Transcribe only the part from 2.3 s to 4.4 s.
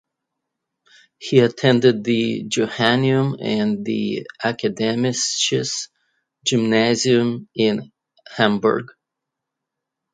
Johanneum and the